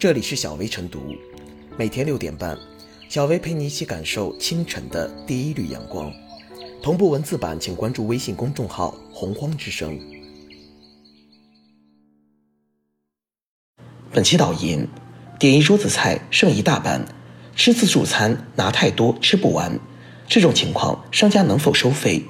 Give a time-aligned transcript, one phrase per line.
[0.00, 1.14] 这里是小薇晨读，
[1.76, 2.56] 每天六点半，
[3.10, 6.10] 小薇陪你一起感受清晨的第一缕阳光。
[6.82, 10.00] 同步文字版，请关注微信公众号“洪荒之声”。
[14.10, 14.88] 本期导言：
[15.38, 17.04] 点一桌子菜剩一大半，
[17.54, 19.78] 吃自助餐拿太多吃不完，
[20.26, 22.24] 这种情况商家能否收费？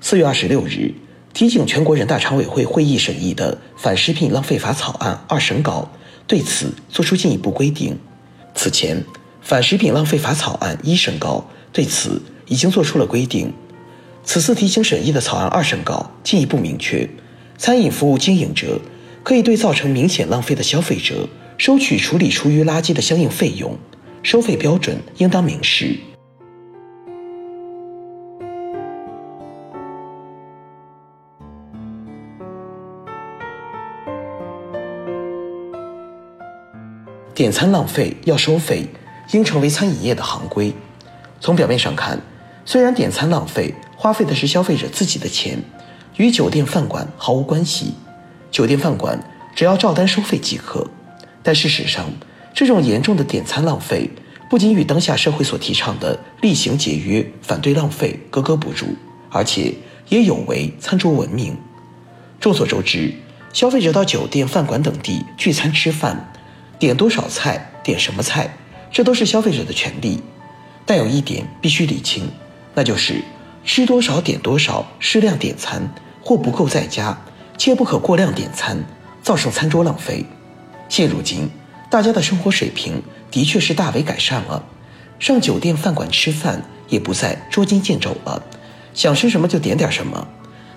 [0.00, 0.92] 四月二十六日，
[1.32, 5.88] 提请全国人大常委会会议审议的《反食品浪费法》草案二审稿
[6.26, 7.98] 对此作出进一步规定。
[8.54, 8.98] 此前，
[9.42, 13.52] 《反食品浪费法》草案一审稿对此已经作出了规定。
[14.24, 17.08] 此次提请审议的草案二审稿进一步明确，
[17.58, 18.80] 餐饮服务经营者
[19.22, 23.76] 可以对造成明显浪费的消费者收取处理厨余垃圾的相应费用，
[24.22, 25.98] 收费标准应当明示。
[37.34, 38.86] 点餐浪费要收费，
[39.32, 40.72] 应成为餐饮业的行规。
[41.40, 42.20] 从表面上看，
[42.64, 45.58] 虽然点餐浪费花费的是消费者自己的钱，
[46.16, 47.94] 与酒店饭馆毫无关系，
[48.52, 49.18] 酒店饭馆
[49.52, 50.88] 只要照单收费即可。
[51.42, 52.06] 但事实上，
[52.54, 54.08] 这种严重的点餐浪费，
[54.48, 58.86] 不仅与当下社会所提倡的厉行节约、反对浪费格格不入，
[59.28, 59.74] 而且
[60.08, 61.58] 也有违餐桌文明。
[62.38, 63.12] 众所周知，
[63.52, 66.30] 消费者到酒店、饭馆等地聚餐吃饭。
[66.84, 68.54] 点多少菜，点什么菜，
[68.92, 70.22] 这都是消费者的权利。
[70.84, 72.28] 但有一点必须理清，
[72.74, 73.22] 那就是
[73.64, 75.90] 吃多少点多少，适量点餐，
[76.20, 77.18] 或不够再加，
[77.56, 78.84] 切不可过量点餐，
[79.22, 80.26] 造成餐桌浪费。
[80.90, 81.48] 现如今，
[81.88, 84.62] 大家的生活水平的确是大为改善了，
[85.18, 88.42] 上酒店饭馆吃饭也不再捉襟见肘了，
[88.92, 90.28] 想吃什么就点点什么。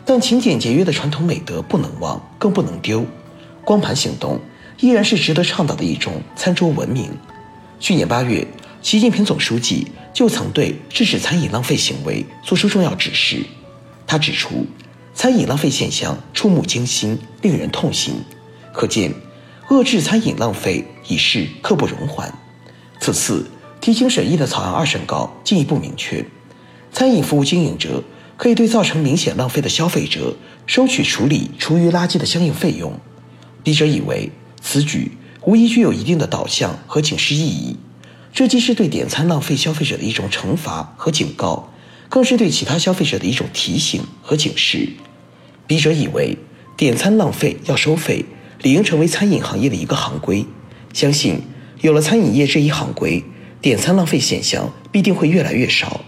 [0.06, 3.06] 但勤俭节约的传统美德不能忘，更不能丢。
[3.66, 4.40] 光盘行动。
[4.80, 7.10] 依然是值得倡导的一种餐桌文明。
[7.80, 8.48] 去年八月，
[8.82, 13.44] 习近平总书记就曾对制止餐饮浪费行为作出重要指示。
[14.06, 14.66] 他指出，
[15.14, 18.16] 餐饮浪费现象触目惊心，令人痛心。
[18.72, 19.12] 可见，
[19.70, 22.32] 遏制餐饮浪费已是刻不容缓。
[23.00, 23.50] 此次
[23.82, 26.24] 提请审议的草案二审稿进一步明确，
[26.92, 28.04] 餐饮服务经营者
[28.38, 30.36] 可以对造成明显浪费的消费者
[30.68, 32.94] 收取处理厨余垃圾的相应费用。
[33.64, 34.32] 笔者以为。
[34.70, 35.14] 此举
[35.46, 37.78] 无疑具有一定的导向和警示意义，
[38.34, 41.72] 这既是对点餐浪费消费者的一种惩罚和警告，
[42.10, 44.90] 更是对其他消费者的一种提醒和警示。
[45.68, 46.38] 笔者以为，
[46.76, 48.26] 点餐浪费要收费，
[48.62, 50.46] 理应成为餐饮行业的一个行规。
[50.92, 51.44] 相信
[51.80, 53.24] 有了餐饮业这一行规，
[53.62, 56.02] 点餐浪费现象必定会越来越少。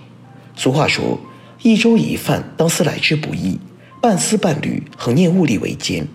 [0.58, 1.18] 俗话说
[1.64, 3.58] ：“一粥一饭，当思来之不易；
[4.02, 6.06] 半丝半缕，恒念物力维艰。”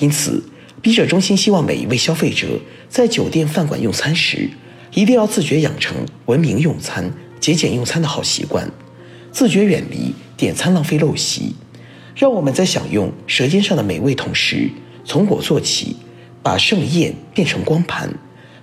[0.00, 0.42] 因此。
[0.82, 2.58] 笔者衷心希望每一位消费者
[2.88, 4.48] 在酒店饭馆用餐时，
[4.94, 8.66] 一定要自觉养成文明用餐、节俭用餐的好习惯，
[9.30, 11.54] 自觉远离点餐浪费陋习。
[12.16, 14.70] 让我们在享用舌尖上的美味同时，
[15.04, 15.96] 从我做起，
[16.42, 18.10] 把盛宴变成光盘，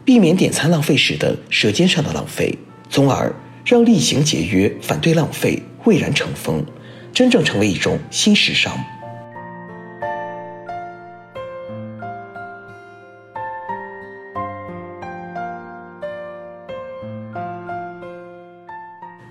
[0.03, 2.57] 避免点餐浪费时的舌尖上的浪费，
[2.89, 3.33] 从而
[3.63, 6.65] 让厉行节约、反对浪费蔚然成风，
[7.13, 8.75] 真正成为一种新时尚。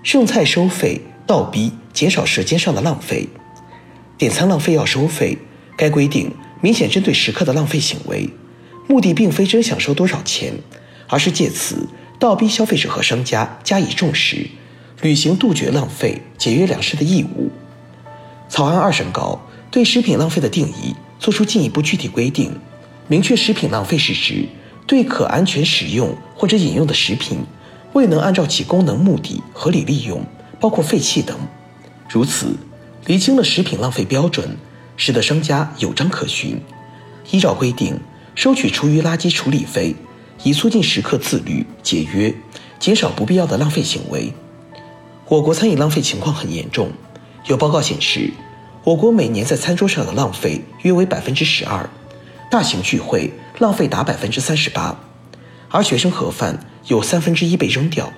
[0.07, 3.27] 剩菜收费，倒逼减少舌尖上的浪费。
[4.17, 5.37] 点餐浪费要收费，
[5.75, 6.31] 该规定
[6.61, 8.29] 明显针对食客的浪费行为，
[8.87, 10.53] 目的并非真想收多少钱，
[11.09, 14.47] 而是借此倒逼消费者和商家加以重视，
[15.01, 17.51] 履行杜绝浪费、节约粮食的义务。
[18.47, 22.57] 草案二审稿对食品浪费的定义作出进一步具体规定，
[23.09, 24.47] 明确食品浪费是指
[24.87, 27.39] 对可安全食用或者饮用的食品。
[27.97, 30.23] 未能按照其功能目的合理利用，
[30.59, 31.35] 包括废弃等，
[32.07, 32.55] 如此
[33.07, 34.55] 厘清了食品浪费标准，
[34.95, 36.61] 使得商家有章可循，
[37.31, 37.99] 依照规定
[38.35, 39.95] 收取厨余垃圾处理费，
[40.43, 42.31] 以促进食客自律节约，
[42.77, 44.31] 减少不必要的浪费行为。
[45.27, 46.91] 我国餐饮浪费情况很严重，
[47.47, 48.31] 有报告显示，
[48.83, 51.89] 我国每年在餐桌上的浪费约为百分之十二，
[52.51, 54.99] 大型聚会浪费达百分之三十八，
[55.69, 56.59] 而学生盒饭。
[56.87, 58.13] 有三分之一被扔掉，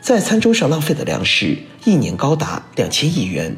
[0.00, 3.56] 在餐桌上浪费的粮食一年高达两千亿元，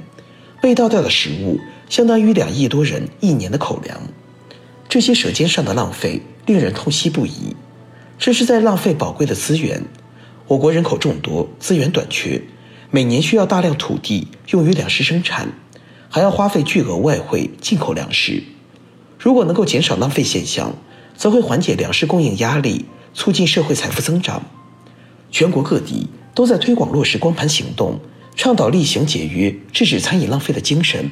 [0.62, 1.60] 被倒掉的食物
[1.90, 4.00] 相当于两亿多人一年的口粮。
[4.88, 7.54] 这些舌尖上的浪费令人痛惜不已，
[8.18, 9.84] 这是在浪费宝贵的资源。
[10.48, 12.42] 我国人口众多，资源短缺，
[12.90, 15.52] 每年需要大量土地用于粮食生产，
[16.08, 18.42] 还要花费巨额外汇进口粮食。
[19.18, 20.74] 如果能够减少浪费现象，
[21.14, 22.86] 则会缓解粮食供应压力。
[23.14, 24.42] 促进社会财富增长。
[25.30, 28.00] 全国各地都在推广落实光盘行动，
[28.36, 31.10] 倡导厉行节约、制止餐饮浪费的精神。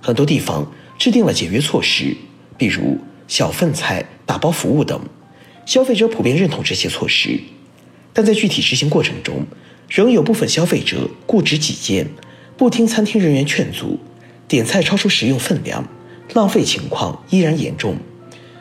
[0.00, 2.14] 很多地方制定了节约措施，
[2.58, 5.00] 比如小份菜、打包服务等，
[5.64, 7.40] 消费者普遍认同这些措施。
[8.12, 9.46] 但在具体执行过程中，
[9.88, 12.08] 仍有部分消费者固执己见，
[12.56, 13.98] 不听餐厅人员劝阻，
[14.46, 15.88] 点菜超出食用分量，
[16.34, 17.96] 浪费情况依然严重。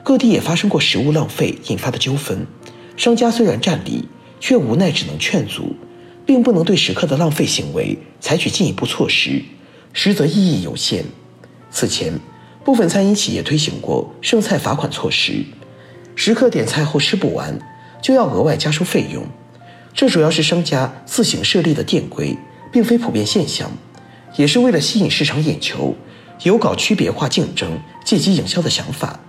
[0.04, 2.48] 各地也发生过食物浪费引发的纠纷，
[2.98, 4.08] 商家虽然占理。
[4.44, 5.74] 却无奈只能劝阻，
[6.26, 9.42] 并不能对食客的浪费行为采取进一步措施，
[9.94, 11.06] 实则意义有限。
[11.72, 12.20] 此前，
[12.66, 15.46] 部分餐饮企业推行过剩菜罚款措施，
[16.14, 17.58] 食客点菜后吃不完，
[18.02, 19.26] 就要额外加收费用。
[19.94, 22.38] 这主要是商家自行设立的店规，
[22.70, 23.72] 并非普遍现象，
[24.36, 25.96] 也是为了吸引市场眼球，
[26.42, 29.22] 有搞区别化竞争、借机营销的想法，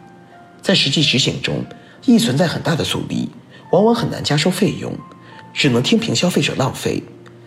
[0.61, 1.65] 在实际执行中
[2.05, 3.31] 亦存在很大的阻力。
[3.75, 4.97] 往往很难加收费用，
[5.53, 7.03] 只能听凭消费者浪费，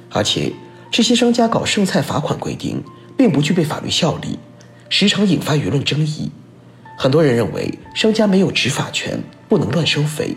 [0.09, 0.51] 而且
[0.91, 2.83] 这些商家搞剩菜罚款规定
[3.15, 4.37] 并不具备法律效力，
[4.89, 6.29] 时常引发舆论争议。
[6.97, 10.35] 很多人认为商家没有执法权，不能乱收费。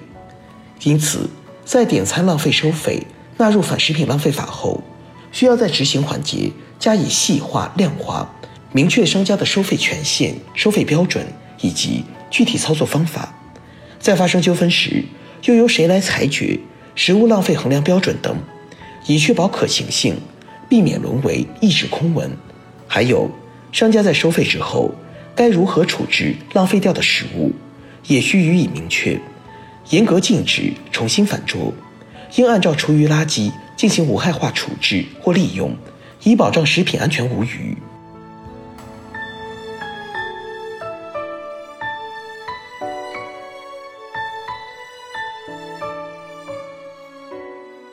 [0.85, 1.29] 因此，
[1.65, 3.05] 在点餐浪费收费
[3.37, 4.81] 纳入反食品浪费法后，
[5.33, 8.33] 需要在执行环节加以细化量化，
[8.71, 11.27] 明确商家的收费权限、收费标准
[11.61, 13.35] 以及具体操作方法。
[13.99, 15.05] 在发生纠纷时，
[15.45, 16.59] 又由谁来裁决
[16.95, 18.37] 食物浪费衡量标准等，
[19.07, 20.17] 以确保可行性，
[20.69, 22.31] 避免沦为一纸空文。
[22.87, 23.31] 还有，
[23.73, 24.93] 商家在收费之后，
[25.35, 27.53] 该如何处置浪费掉的食物，
[28.07, 29.19] 也需予以明确，
[29.91, 31.73] 严格禁止重新返桌，
[32.37, 35.75] 应按照厨余垃圾进行无害化处置或利用，
[36.25, 37.77] 以保障食品安全无虞。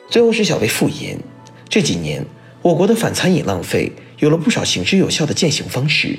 [0.09, 1.19] 最后是小薇复言，
[1.67, 2.25] 这几年
[2.61, 6.17] 我国的反餐饮浪费有了不少行之有效的践行方式，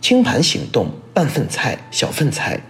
[0.00, 2.60] 清盘行动、半份菜、小份菜、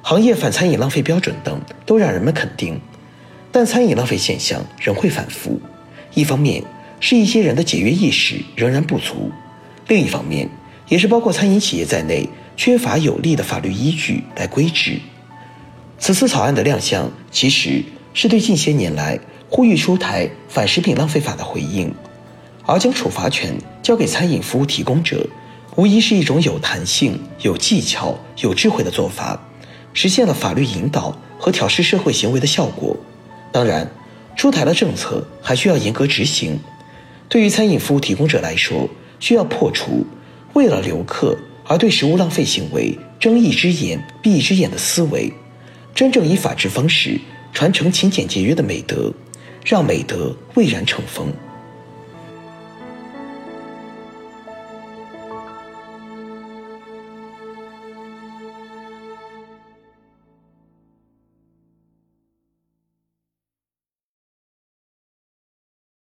[0.00, 2.80] 行业反餐饮浪费标准等都让人们肯定。
[3.52, 5.60] 但餐饮浪费现象仍会反复，
[6.14, 6.64] 一方面
[6.98, 9.30] 是一些人的节约意识仍然不足，
[9.88, 10.48] 另一方面
[10.88, 12.26] 也是包括餐饮企业在内
[12.56, 14.98] 缺乏有力的法律依据来规制。
[15.98, 17.84] 此次草案的亮相，其实
[18.14, 19.20] 是对近些年来。
[19.48, 21.94] 呼吁出台反食品浪费法的回应，
[22.64, 25.26] 而将处罚权交给餐饮服务提供者，
[25.76, 29.40] 无疑是一种有弹性、有技巧、有智慧的做法，
[29.92, 32.96] 实现了法律引导和调试社会行为的效果。
[33.52, 33.88] 当然，
[34.36, 36.58] 出台了政策还需要严格执行。
[37.28, 38.88] 对于餐饮服务提供者来说，
[39.20, 40.04] 需要破除
[40.54, 45.32] 为了留客而对食物浪费行为睁一只眼闭一只眼的思维，
[45.94, 47.18] 真正以法治方式
[47.52, 49.12] 传承勤俭节约的美德。
[49.68, 51.32] 让美德蔚然成风。